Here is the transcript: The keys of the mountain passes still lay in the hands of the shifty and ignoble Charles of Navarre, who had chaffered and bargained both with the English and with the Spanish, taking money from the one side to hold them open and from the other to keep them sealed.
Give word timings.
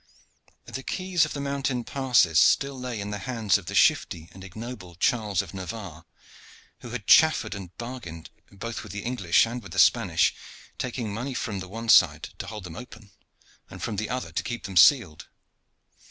The 0.65 0.81
keys 0.81 1.25
of 1.25 1.33
the 1.33 1.39
mountain 1.39 1.83
passes 1.83 2.39
still 2.39 2.73
lay 2.79 2.99
in 2.99 3.11
the 3.11 3.19
hands 3.19 3.59
of 3.59 3.67
the 3.67 3.75
shifty 3.75 4.29
and 4.31 4.43
ignoble 4.43 4.95
Charles 4.95 5.43
of 5.43 5.53
Navarre, 5.53 6.05
who 6.79 6.89
had 6.89 7.05
chaffered 7.05 7.53
and 7.53 7.77
bargained 7.77 8.31
both 8.51 8.81
with 8.81 8.93
the 8.93 9.03
English 9.03 9.45
and 9.45 9.61
with 9.61 9.73
the 9.73 9.77
Spanish, 9.77 10.33
taking 10.79 11.13
money 11.13 11.35
from 11.35 11.59
the 11.59 11.69
one 11.69 11.87
side 11.87 12.29
to 12.39 12.47
hold 12.47 12.63
them 12.63 12.75
open 12.75 13.11
and 13.69 13.83
from 13.83 13.97
the 13.97 14.09
other 14.09 14.31
to 14.31 14.41
keep 14.41 14.63
them 14.63 14.75
sealed. 14.75 15.27